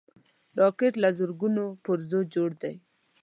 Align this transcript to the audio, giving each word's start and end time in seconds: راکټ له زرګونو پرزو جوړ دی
راکټ 0.59 0.93
له 1.03 1.09
زرګونو 1.17 1.63
پرزو 1.83 2.19
جوړ 2.33 2.49
دی 2.61 2.75